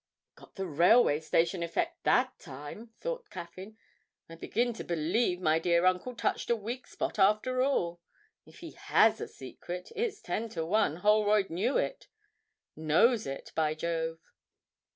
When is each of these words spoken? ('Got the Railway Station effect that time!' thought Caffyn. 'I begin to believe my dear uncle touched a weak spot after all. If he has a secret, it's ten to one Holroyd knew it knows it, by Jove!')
('Got 0.33 0.55
the 0.55 0.65
Railway 0.65 1.19
Station 1.19 1.61
effect 1.61 2.03
that 2.05 2.39
time!' 2.39 2.89
thought 2.99 3.29
Caffyn. 3.29 3.77
'I 4.29 4.35
begin 4.37 4.73
to 4.73 4.83
believe 4.83 5.39
my 5.39 5.59
dear 5.59 5.85
uncle 5.85 6.15
touched 6.15 6.49
a 6.49 6.55
weak 6.55 6.87
spot 6.87 7.19
after 7.19 7.61
all. 7.61 8.01
If 8.43 8.61
he 8.61 8.71
has 8.71 9.21
a 9.21 9.27
secret, 9.27 9.91
it's 9.95 10.19
ten 10.19 10.49
to 10.57 10.65
one 10.65 10.95
Holroyd 10.95 11.51
knew 11.51 11.77
it 11.77 12.07
knows 12.75 13.27
it, 13.27 13.51
by 13.53 13.75
Jove!') 13.75 14.17